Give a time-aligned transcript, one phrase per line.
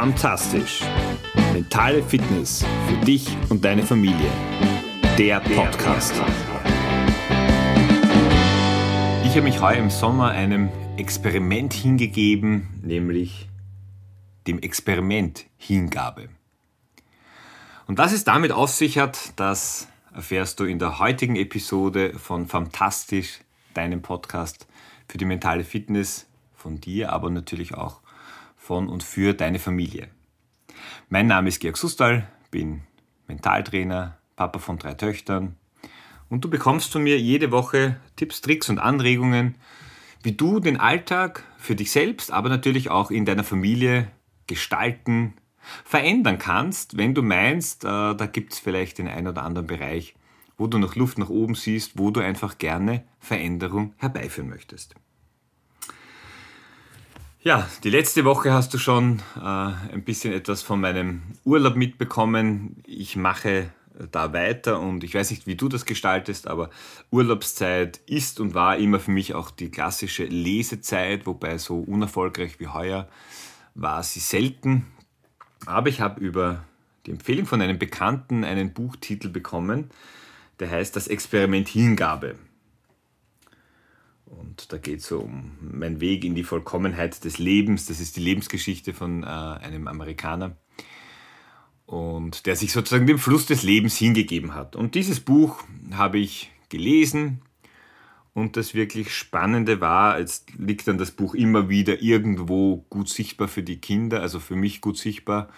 [0.00, 0.80] Fantastisch.
[1.52, 4.30] Mentale Fitness für dich und deine Familie.
[5.18, 6.14] Der Podcast.
[9.24, 13.50] Ich habe mich heuer im Sommer einem Experiment hingegeben, nämlich
[14.46, 16.30] dem Experiment Hingabe.
[17.86, 22.46] Und was es damit auf sich hat, das erfährst du in der heutigen Episode von
[22.46, 23.40] Fantastisch,
[23.74, 24.66] deinem Podcast
[25.08, 28.00] für die mentale Fitness von dir, aber natürlich auch
[28.70, 30.06] von und für deine Familie.
[31.08, 32.82] Mein Name ist Georg Sustal, bin
[33.26, 35.56] Mentaltrainer, Papa von drei Töchtern
[36.28, 39.56] und du bekommst von mir jede Woche Tipps, Tricks und Anregungen,
[40.22, 44.06] wie du den Alltag für dich selbst, aber natürlich auch in deiner Familie
[44.46, 45.34] gestalten,
[45.84, 50.14] verändern kannst, wenn du meinst, äh, da gibt es vielleicht den einen oder anderen Bereich,
[50.56, 54.94] wo du noch Luft nach oben siehst, wo du einfach gerne Veränderung herbeiführen möchtest.
[57.42, 62.76] Ja, die letzte Woche hast du schon äh, ein bisschen etwas von meinem Urlaub mitbekommen.
[62.86, 63.70] Ich mache
[64.12, 66.68] da weiter und ich weiß nicht, wie du das gestaltest, aber
[67.10, 72.68] Urlaubszeit ist und war immer für mich auch die klassische Lesezeit, wobei so unerfolgreich wie
[72.68, 73.08] heuer
[73.74, 74.84] war sie selten.
[75.64, 76.64] Aber ich habe über
[77.06, 79.90] die Empfehlung von einem Bekannten einen Buchtitel bekommen,
[80.58, 82.34] der heißt Das Experiment Hingabe.
[84.68, 87.86] Da geht es um meinen Weg in die Vollkommenheit des Lebens.
[87.86, 90.56] Das ist die Lebensgeschichte von äh, einem Amerikaner.
[91.86, 94.76] Und der sich sozusagen dem Fluss des Lebens hingegeben hat.
[94.76, 97.42] Und dieses Buch habe ich gelesen.
[98.32, 103.48] Und das wirklich Spannende war, jetzt liegt dann das Buch immer wieder irgendwo gut sichtbar
[103.48, 105.48] für die Kinder, also für mich gut sichtbar,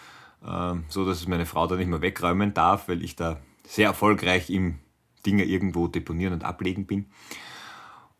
[0.42, 3.88] äh, so dass es meine Frau da nicht mehr wegräumen darf, weil ich da sehr
[3.88, 4.78] erfolgreich im
[5.26, 7.06] Dinge irgendwo deponieren und ablegen bin.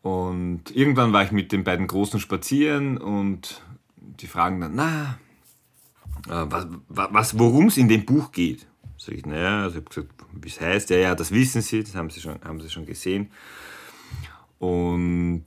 [0.03, 3.63] Und irgendwann war ich mit den beiden Großen spazieren und
[3.97, 5.19] die fragen dann, na,
[6.27, 8.67] äh, was, was worum es in dem Buch geht.
[8.99, 11.83] Sag ich, naja, also ich habe gesagt, wie es heißt, ja, ja, das wissen sie,
[11.83, 13.31] das haben sie schon, haben sie schon gesehen.
[14.59, 15.45] Und,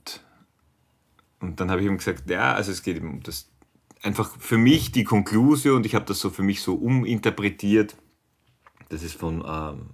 [1.40, 3.50] und dann habe ich ihm gesagt, ja, also es geht um das,
[4.02, 7.96] einfach für mich die Konklusion, und ich habe das so für mich so uminterpretiert,
[8.88, 9.90] das ist von ähm,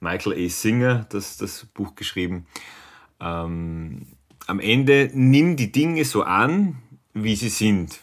[0.00, 0.48] Michael A.
[0.48, 2.46] Singer, das, das Buch geschrieben,
[3.20, 4.06] ähm,
[4.46, 6.76] am Ende nimm die Dinge so an,
[7.14, 8.00] wie sie sind.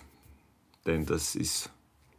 [0.85, 1.71] Denn das ist,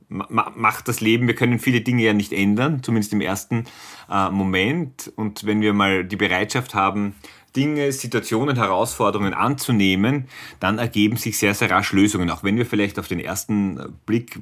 [0.09, 3.65] macht das Leben, wir können viele Dinge ja nicht ändern, zumindest im ersten
[4.11, 5.13] äh, Moment.
[5.17, 7.15] Und wenn wir mal die Bereitschaft haben,
[7.55, 10.29] Dinge, Situationen, Herausforderungen anzunehmen,
[10.61, 14.39] dann ergeben sich sehr, sehr rasch Lösungen, auch wenn wir vielleicht auf den ersten Blick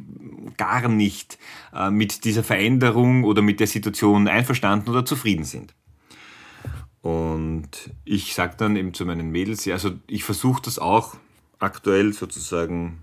[0.56, 1.38] gar nicht
[1.72, 5.75] äh, mit dieser Veränderung oder mit der Situation einverstanden oder zufrieden sind.
[7.04, 7.69] Und
[8.06, 11.19] ich sage dann eben zu meinen Mädels, ja, also ich versuche das auch
[11.59, 13.03] aktuell sozusagen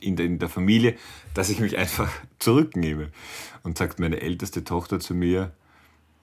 [0.00, 0.96] in der, in der Familie,
[1.34, 3.10] dass ich mich einfach zurücknehme.
[3.62, 5.52] Und sagt meine älteste Tochter zu mir,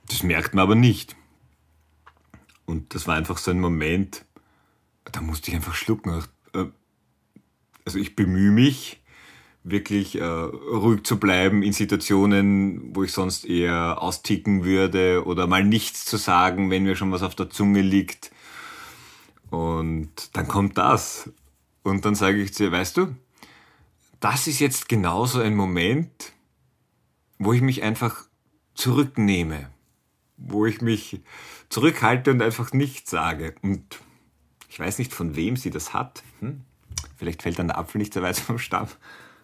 [0.09, 1.15] das merkt man aber nicht.
[2.65, 4.25] Und das war einfach so ein Moment,
[5.11, 6.23] da musste ich einfach schlucken.
[6.55, 6.65] Äh,
[7.85, 9.00] also ich bemühe mich,
[9.63, 15.63] wirklich äh, ruhig zu bleiben in Situationen, wo ich sonst eher austicken würde oder mal
[15.63, 18.31] nichts zu sagen, wenn mir schon was auf der Zunge liegt.
[19.49, 21.29] Und dann kommt das.
[21.83, 23.15] Und dann sage ich zu ihr, weißt du,
[24.19, 26.33] das ist jetzt genauso ein Moment,
[27.37, 28.25] wo ich mich einfach
[28.73, 29.69] zurücknehme,
[30.37, 31.21] wo ich mich
[31.69, 33.55] zurückhalte und einfach nichts sage.
[33.61, 33.99] Und
[34.69, 36.23] ich weiß nicht, von wem sie das hat.
[36.39, 36.61] Hm?
[37.17, 38.87] Vielleicht fällt dann der Apfel nicht so weit vom Stamm.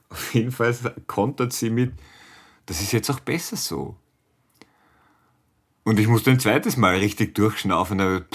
[0.10, 0.76] Auf jeden Fall
[1.06, 1.94] kontert sie mit,
[2.66, 3.96] das ist jetzt auch besser so.
[5.84, 8.26] Und ich musste ein zweites Mal richtig durchschnaufen.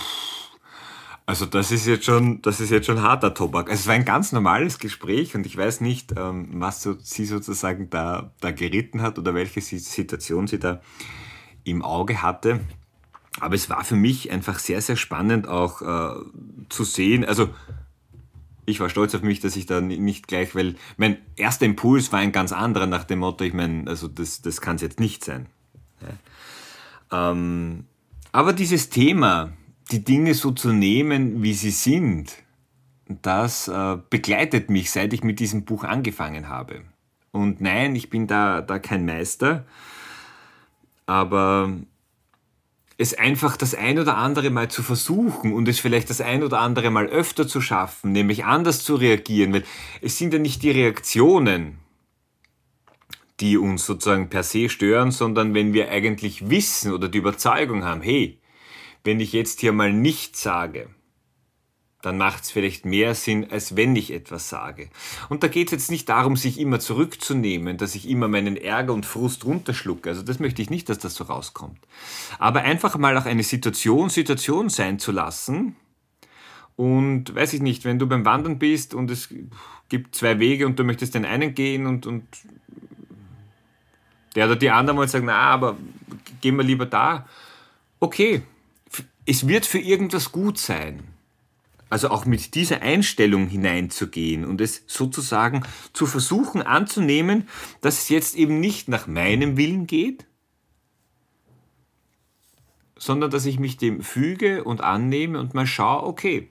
[1.27, 3.69] Also das ist jetzt schon, das ist jetzt schon harter Tobak.
[3.69, 7.91] Also es war ein ganz normales Gespräch und ich weiß nicht, ähm, was sie sozusagen
[7.91, 10.81] da, da geritten hat oder welche Situation sie da
[11.65, 12.61] im Auge hatte.
[13.41, 16.23] Aber es war für mich einfach sehr, sehr spannend auch äh,
[16.69, 17.25] zu sehen.
[17.25, 17.51] Also
[18.65, 22.21] ich war stolz auf mich, dass ich da nicht gleich, weil mein erster Impuls war
[22.21, 25.25] ein ganz anderer nach dem Motto, ich meine, also das, das kann es jetzt nicht
[25.25, 25.47] sein.
[27.11, 27.31] Ja.
[27.31, 27.85] Ähm,
[28.31, 29.53] aber dieses Thema,
[29.91, 32.33] die Dinge so zu nehmen, wie sie sind,
[33.21, 36.83] das äh, begleitet mich, seit ich mit diesem Buch angefangen habe.
[37.33, 39.67] Und nein, ich bin da, da kein Meister,
[41.07, 41.73] aber
[42.99, 46.61] es einfach das ein oder andere Mal zu versuchen und es vielleicht das ein oder
[46.61, 49.65] andere Mal öfter zu schaffen, nämlich anders zu reagieren, weil
[50.01, 51.79] es sind ja nicht die Reaktionen,
[53.41, 58.03] die uns sozusagen per se stören, sondern wenn wir eigentlich wissen oder die Überzeugung haben,
[58.03, 58.39] hey,
[59.05, 60.89] wenn ich jetzt hier mal nichts sage,
[62.03, 64.91] dann macht es vielleicht mehr Sinn, als wenn ich etwas sage.
[65.29, 68.93] Und da geht es jetzt nicht darum, sich immer zurückzunehmen, dass ich immer meinen Ärger
[68.93, 70.11] und Frust runterschlucke.
[70.11, 71.79] Also das möchte ich nicht, dass das so rauskommt.
[72.41, 75.77] Aber einfach mal auch eine Situation Situation sein zu lassen.
[76.75, 79.33] Und weiß ich nicht, wenn du beim Wandern bist und es
[79.89, 82.25] gibt zwei Wege und du möchtest den einen gehen und, und
[84.35, 85.77] der oder die andere mal sagen, na, aber
[86.41, 87.29] gehen wir lieber da.
[88.01, 88.43] Okay,
[89.25, 91.12] es wird für irgendwas gut sein.
[91.93, 95.63] Also auch mit dieser Einstellung hineinzugehen und es sozusagen
[95.93, 97.47] zu versuchen anzunehmen,
[97.83, 100.25] dass es jetzt eben nicht nach meinem Willen geht,
[102.97, 106.49] sondern dass ich mich dem füge und annehme und mal schaue, okay,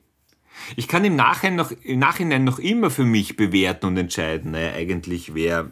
[0.75, 4.73] ich kann im Nachhinein noch, im Nachhinein noch immer für mich bewerten und entscheiden, naja,
[4.73, 5.71] eigentlich wäre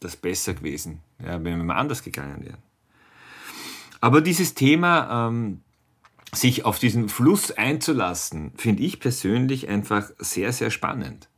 [0.00, 2.62] das besser gewesen, ja, wenn wir mal anders gegangen wären.
[4.00, 5.60] Aber dieses Thema, ähm,
[6.36, 11.28] sich auf diesen Fluss einzulassen, finde ich persönlich einfach sehr, sehr spannend.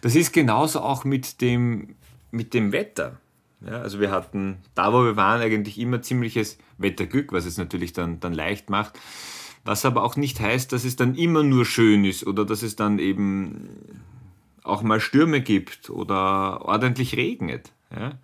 [0.00, 1.96] Das ist genauso auch mit dem,
[2.30, 3.20] mit dem Wetter.
[3.64, 7.92] Ja, also wir hatten da, wo wir waren, eigentlich immer ziemliches Wetterglück, was es natürlich
[7.92, 8.98] dann, dann leicht macht.
[9.64, 12.74] Was aber auch nicht heißt, dass es dann immer nur schön ist oder dass es
[12.74, 13.68] dann eben
[14.64, 17.72] auch mal Stürme gibt oder ordentlich regnet.
[17.94, 18.18] Ja?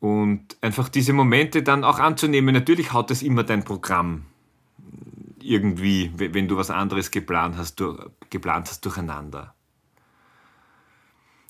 [0.00, 2.52] Und einfach diese Momente dann auch anzunehmen.
[2.52, 4.24] Natürlich haut das immer dein Programm
[5.46, 7.82] irgendwie, wenn du was anderes geplant hast,
[8.30, 9.54] geplant hast durcheinander.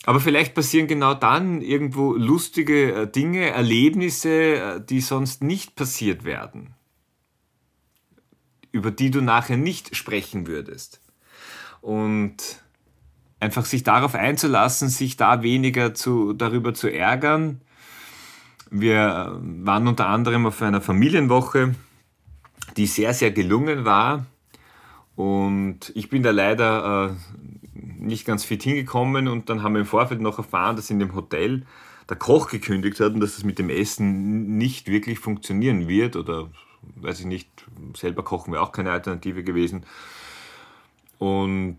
[0.06, 6.22] Aber vielleicht passieren genau dann irgendwo lustige äh, Dinge, Erlebnisse, äh, die sonst nicht passiert
[6.22, 6.74] werden,
[8.70, 11.00] über die du nachher nicht sprechen würdest.
[11.80, 12.62] Und
[13.40, 17.60] einfach sich darauf einzulassen, sich da weniger zu, darüber zu ärgern.
[18.70, 21.74] Wir äh, waren unter anderem auf einer Familienwoche
[22.76, 24.26] die sehr, sehr gelungen war.
[25.14, 29.86] Und ich bin da leider äh, nicht ganz fit hingekommen und dann haben wir im
[29.86, 31.64] Vorfeld noch erfahren, dass in dem Hotel
[32.08, 36.50] der Koch gekündigt hat und dass das mit dem Essen nicht wirklich funktionieren wird oder
[36.96, 37.48] weiß ich nicht,
[37.96, 39.84] selber kochen wäre auch keine Alternative gewesen.
[41.18, 41.78] Und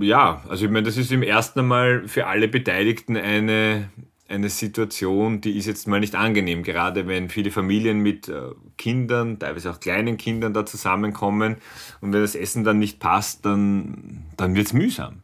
[0.00, 3.90] ja, also ich meine, das ist im ersten Mal für alle Beteiligten eine,
[4.28, 9.38] eine Situation, die ist jetzt mal nicht angenehm, gerade wenn viele Familien mit äh, Kindern,
[9.38, 11.56] teilweise auch kleinen Kindern da zusammenkommen
[12.00, 15.22] und wenn das Essen dann nicht passt, dann, dann wird es mühsam.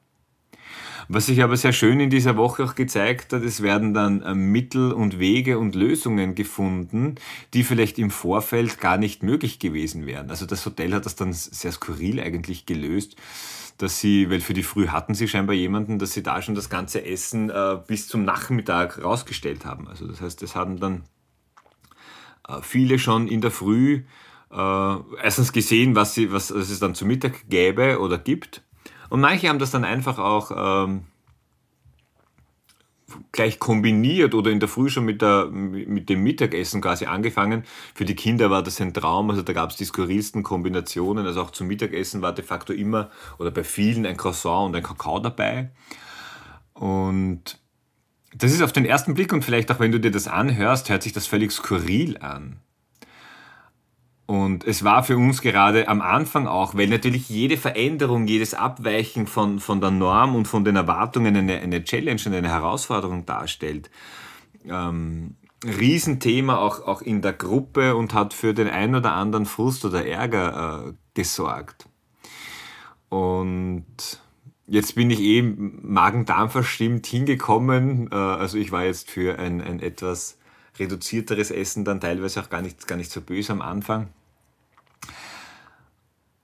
[1.09, 4.35] Was sich aber sehr schön in dieser Woche auch gezeigt hat, es werden dann äh,
[4.35, 7.17] Mittel und Wege und Lösungen gefunden,
[7.55, 10.31] die vielleicht im Vorfeld gar nicht möglich gewesen wären.
[10.31, 13.17] Also das Hotel hat das dann sehr skurril eigentlich gelöst
[13.83, 16.71] dass sie, weil für die Früh hatten sie scheinbar jemanden, dass sie da schon das
[16.71, 19.89] ganze Essen äh, bis zum Nachmittag rausgestellt haben.
[19.89, 21.03] Also das heißt, es hatten dann
[22.49, 24.05] äh, viele schon in der Früh
[24.53, 28.63] äh, erstens gesehen, was, sie, was, was es dann zu Mittag gäbe oder gibt.
[29.11, 31.05] Und manche haben das dann einfach auch ähm,
[33.33, 37.65] gleich kombiniert oder in der Früh schon mit, der, mit dem Mittagessen quasi angefangen.
[37.95, 41.27] Für die Kinder war das ein Traum, also da gab es die skurrilsten Kombinationen.
[41.27, 44.83] Also auch zum Mittagessen war de facto immer oder bei vielen ein Croissant und ein
[44.83, 45.71] Kakao dabei.
[46.75, 47.59] Und
[48.35, 51.03] das ist auf den ersten Blick und vielleicht auch wenn du dir das anhörst, hört
[51.03, 52.61] sich das völlig skurril an.
[54.27, 59.27] Und es war für uns gerade am Anfang auch, weil natürlich jede Veränderung, jedes Abweichen
[59.27, 63.91] von, von der Norm und von den Erwartungen eine, eine Challenge und eine Herausforderung darstellt.
[64.67, 69.85] Ähm, Riesenthema auch, auch in der Gruppe und hat für den einen oder anderen Frust
[69.85, 71.89] oder Ärger äh, gesorgt.
[73.09, 73.85] Und
[74.67, 78.09] jetzt bin ich eben Magen-Darm verstimmt hingekommen.
[78.11, 80.39] Äh, also ich war jetzt für ein, ein etwas
[80.79, 84.09] reduzierteres Essen dann teilweise auch gar nicht, gar nicht so böse am Anfang.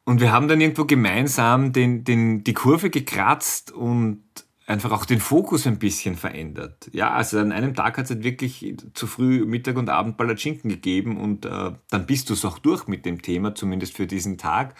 [0.09, 4.23] Und wir haben dann irgendwo gemeinsam den, den, die Kurve gekratzt und
[4.67, 6.89] einfach auch den Fokus ein bisschen verändert.
[6.95, 10.71] Ja, also an einem Tag hat es halt wirklich zu früh Mittag und Abend Palatschinken
[10.71, 14.39] gegeben und äh, dann bist du es auch durch mit dem Thema, zumindest für diesen
[14.39, 14.77] Tag.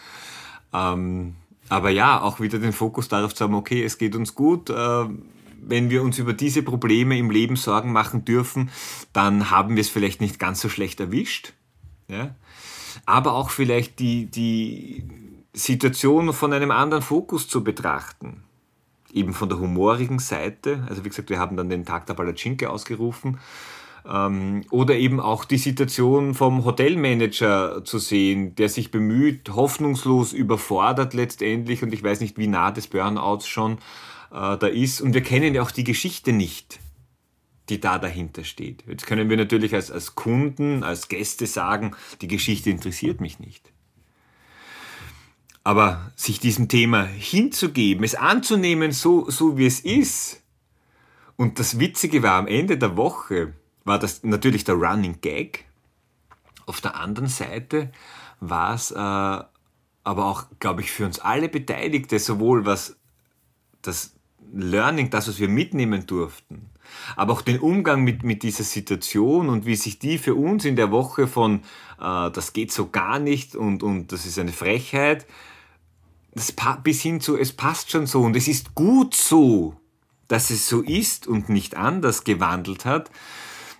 [0.73, 1.35] Ähm,
[1.69, 4.71] aber ja, auch wieder den Fokus darauf zu haben, okay, es geht uns gut.
[4.71, 5.05] Äh,
[5.61, 8.71] wenn wir uns über diese Probleme im Leben Sorgen machen dürfen,
[9.13, 11.53] dann haben wir es vielleicht nicht ganz so schlecht erwischt.
[12.07, 12.33] Ja?
[13.05, 15.03] Aber auch vielleicht die, die
[15.53, 18.43] Situation von einem anderen Fokus zu betrachten.
[19.11, 20.85] Eben von der humorigen Seite.
[20.87, 23.39] Also wie gesagt, wir haben dann den Tag der Palatschinke ausgerufen.
[24.07, 31.13] Ähm, oder eben auch die Situation vom Hotelmanager zu sehen, der sich bemüht, hoffnungslos überfordert
[31.13, 33.73] letztendlich und ich weiß nicht, wie nah des Burnouts schon
[34.31, 35.01] äh, da ist.
[35.01, 36.79] Und wir kennen ja auch die Geschichte nicht
[37.69, 38.83] die da dahinter steht.
[38.87, 43.71] Jetzt können wir natürlich als, als Kunden, als Gäste sagen, die Geschichte interessiert mich nicht.
[45.63, 50.41] Aber sich diesem Thema hinzugeben, es anzunehmen, so, so wie es ist.
[51.35, 55.65] Und das Witzige war, am Ende der Woche war das natürlich der Running Gag.
[56.65, 57.91] Auf der anderen Seite
[58.39, 62.97] war es äh, aber auch, glaube ich, für uns alle Beteiligte, sowohl was
[63.81, 64.15] das
[64.51, 66.69] Learning, das, was wir mitnehmen durften,
[67.15, 70.75] aber auch den Umgang mit, mit dieser Situation und wie sich die für uns in
[70.75, 71.61] der Woche von
[71.99, 75.25] äh, das geht so gar nicht und, und das ist eine Frechheit,
[76.33, 76.53] das
[76.83, 79.75] bis hin zu es passt schon so und es ist gut so,
[80.27, 83.09] dass es so ist und nicht anders gewandelt hat,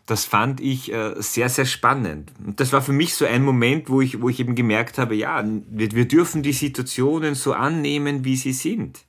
[0.09, 2.33] das fand ich äh, sehr, sehr spannend.
[2.43, 5.13] Und das war für mich so ein Moment, wo ich, wo ich eben gemerkt habe,
[5.15, 9.05] ja, wir, wir dürfen die Situationen so annehmen, wie sie sind.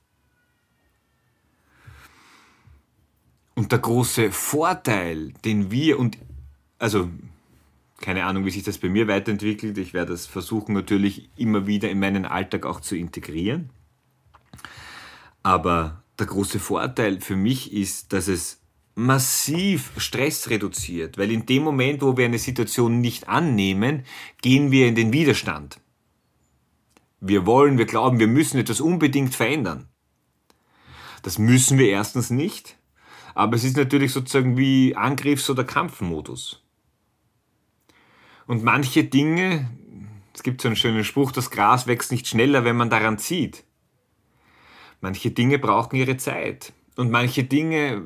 [3.61, 6.17] Und der große Vorteil, den wir und
[6.79, 7.11] also
[8.01, 9.77] keine Ahnung, wie sich das bei mir weiterentwickelt.
[9.77, 13.69] Ich werde das versuchen natürlich immer wieder in meinen Alltag auch zu integrieren.
[15.43, 18.61] Aber der große Vorteil für mich ist, dass es
[18.95, 24.05] massiv Stress reduziert, weil in dem Moment, wo wir eine Situation nicht annehmen,
[24.41, 25.79] gehen wir in den Widerstand.
[27.19, 29.87] Wir wollen, wir glauben, wir müssen etwas unbedingt verändern.
[31.21, 32.80] Das müssen wir erstens nicht,
[33.33, 36.63] aber es ist natürlich sozusagen wie Angriffs- oder Kampfmodus.
[38.47, 39.69] Und manche Dinge,
[40.33, 43.63] es gibt so einen schönen Spruch, das Gras wächst nicht schneller, wenn man daran zieht.
[44.99, 46.73] Manche Dinge brauchen ihre Zeit.
[46.95, 48.03] Und manche Dinge,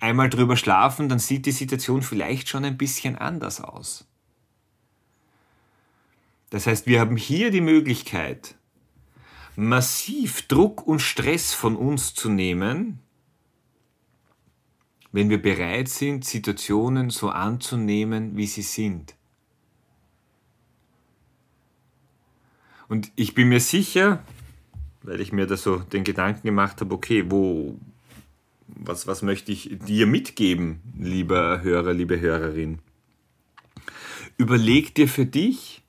[0.00, 4.06] einmal drüber schlafen, dann sieht die Situation vielleicht schon ein bisschen anders aus.
[6.50, 8.56] Das heißt, wir haben hier die Möglichkeit,
[9.56, 13.00] massiv Druck und Stress von uns zu nehmen,
[15.16, 19.14] wenn wir bereit sind, Situationen so anzunehmen, wie sie sind.
[22.86, 24.22] Und ich bin mir sicher,
[25.02, 27.78] weil ich mir da so den Gedanken gemacht habe, okay, wo,
[28.66, 32.80] was, was möchte ich dir mitgeben, lieber Hörer, liebe Hörerin?
[34.36, 35.82] Überleg dir für dich,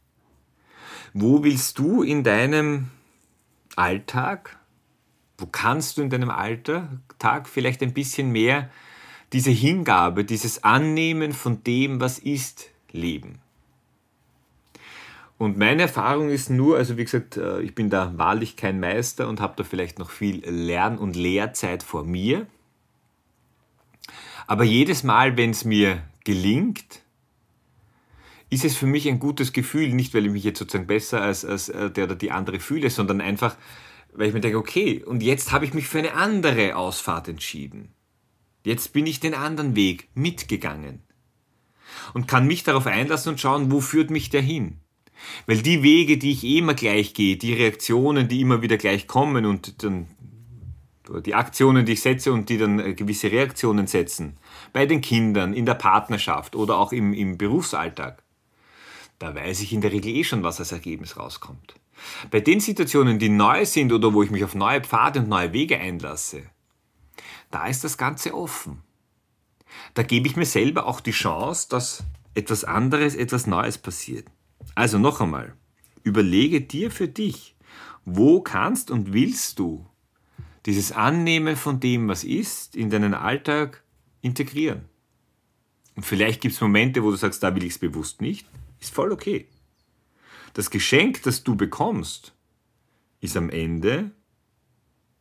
[1.14, 2.92] wo willst du in deinem
[3.76, 4.58] Alltag,
[5.38, 8.70] wo kannst du in deinem Alltag vielleicht ein bisschen mehr
[9.34, 13.40] diese Hingabe, dieses Annehmen von dem, was ist, leben.
[15.38, 19.28] Und meine Erfahrung ist nur, also wie gesagt, äh, ich bin da wahrlich kein Meister
[19.28, 22.48] und habe da vielleicht noch viel Lern- und Lehrzeit vor mir.
[24.48, 27.02] Aber jedes Mal, wenn es mir gelingt,
[28.50, 31.46] ist es für mich ein gutes Gefühl, nicht weil ich mich jetzt sozusagen besser als,
[31.46, 33.58] als äh, der oder die andere fühle, sondern einfach,
[34.14, 37.94] weil ich mir denke, okay, und jetzt habe ich mich für eine andere Ausfahrt entschieden.
[38.68, 41.02] Jetzt bin ich den anderen Weg mitgegangen
[42.14, 44.82] und kann mich darauf einlassen und schauen, wo führt mich der hin.
[45.46, 49.08] Weil die Wege, die ich eh immer gleich gehe, die Reaktionen, die immer wieder gleich
[49.08, 50.08] kommen und dann
[51.26, 54.36] die Aktionen, die ich setze und die dann äh, gewisse Reaktionen setzen,
[54.74, 58.22] bei den Kindern, in der Partnerschaft oder auch im, im Berufsalltag,
[59.18, 61.76] da weiß ich in der Regel eh schon, was als Ergebnis rauskommt.
[62.32, 65.54] Bei den Situationen, die neu sind oder wo ich mich auf neue Pfade und neue
[65.54, 66.44] Wege einlasse,
[67.52, 68.84] da ist das Ganze offen.
[69.94, 74.28] Da gebe ich mir selber auch die Chance, dass etwas anderes, etwas Neues passiert.
[74.76, 75.56] Also noch einmal,
[76.04, 77.56] überlege dir für dich,
[78.06, 79.86] wo kannst und willst du
[80.66, 83.84] dieses Annehmen von dem, was ist, in deinen Alltag
[84.22, 84.86] integrieren.
[85.96, 88.48] Und vielleicht gibt es Momente, wo du sagst, da will ich es bewusst nicht.
[88.80, 89.48] Ist voll okay.
[90.54, 92.34] Das Geschenk, das du bekommst,
[93.20, 94.12] ist am Ende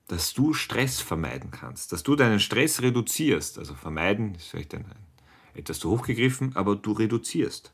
[0.08, 3.58] dass du Stress vermeiden kannst, dass du deinen Stress reduzierst.
[3.58, 5.06] Also vermeiden ist vielleicht ein, ein,
[5.54, 7.72] etwas zu hoch gegriffen, aber du reduzierst.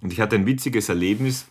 [0.00, 1.46] Und ich hatte ein witziges Erlebnis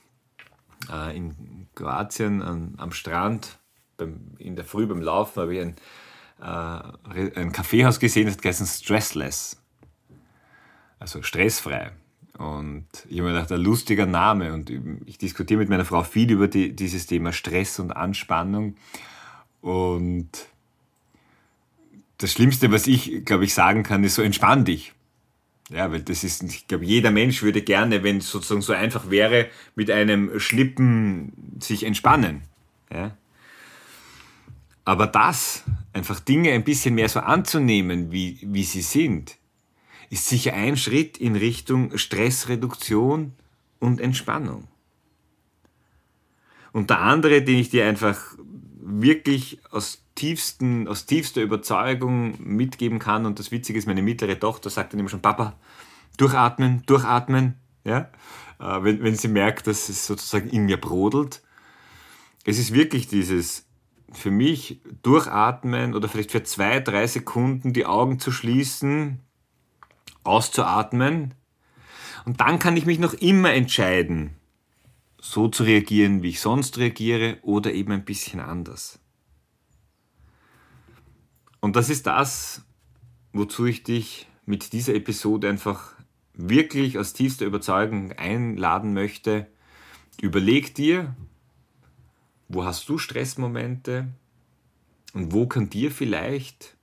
[0.91, 3.59] äh, in Kroatien an, am Strand.
[3.97, 5.75] Beim, in der Früh beim Laufen habe ich ein,
[6.41, 9.61] äh, ein Kaffeehaus gesehen, das heißt Stressless.
[10.99, 11.91] Also stressfrei.
[12.37, 14.53] Und ich habe mir gedacht, ein lustiger Name.
[14.53, 14.71] Und
[15.05, 18.75] ich diskutiere mit meiner Frau viel über die, dieses Thema Stress und Anspannung.
[19.61, 20.29] Und
[22.17, 24.93] das Schlimmste, was ich, glaube ich, sagen kann, ist so, entspann dich.
[25.69, 29.09] Ja, weil das ist, ich glaube, jeder Mensch würde gerne, wenn es sozusagen so einfach
[29.09, 32.41] wäre, mit einem Schlippen sich entspannen.
[32.91, 33.17] Ja.
[34.85, 39.35] Aber das, einfach Dinge ein bisschen mehr so anzunehmen, wie, wie sie sind,
[40.09, 43.33] ist sicher ein Schritt in Richtung Stressreduktion
[43.79, 44.69] und Entspannung.
[46.71, 48.37] Und der andere, den ich dir einfach
[49.01, 53.25] wirklich aus, tiefsten, aus tiefster Überzeugung mitgeben kann.
[53.25, 55.55] Und das Witzige ist, meine mittlere Tochter sagt dann immer schon, Papa,
[56.17, 57.55] durchatmen, durchatmen.
[57.83, 58.09] Ja?
[58.59, 61.41] Äh, wenn, wenn sie merkt, dass es sozusagen in mir brodelt.
[62.45, 63.65] es ist wirklich dieses
[64.13, 69.19] für mich durchatmen oder vielleicht für zwei, drei Sekunden die Augen zu schließen,
[70.23, 71.33] auszuatmen.
[72.25, 74.36] Und dann kann ich mich noch immer entscheiden,
[75.31, 78.99] so zu reagieren, wie ich sonst reagiere oder eben ein bisschen anders.
[81.59, 82.63] Und das ist das,
[83.33, 85.93] wozu ich dich mit dieser Episode einfach
[86.33, 89.47] wirklich aus tiefster Überzeugung einladen möchte.
[90.21, 91.15] Überleg dir,
[92.47, 94.07] wo hast du Stressmomente
[95.13, 96.77] und wo kann dir vielleicht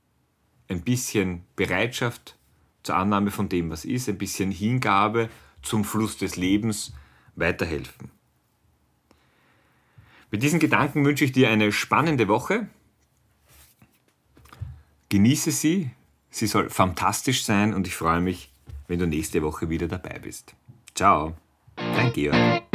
[0.68, 2.36] ein bisschen Bereitschaft
[2.82, 5.30] zur Annahme von dem, was ist, ein bisschen Hingabe
[5.62, 6.92] zum Fluss des Lebens
[7.36, 8.13] weiterhelfen.
[10.34, 12.66] Mit diesen Gedanken wünsche ich dir eine spannende Woche.
[15.08, 15.90] Genieße sie,
[16.28, 18.50] sie soll fantastisch sein und ich freue mich,
[18.88, 20.56] wenn du nächste Woche wieder dabei bist.
[20.92, 21.34] Ciao,
[21.76, 22.73] dein Georg.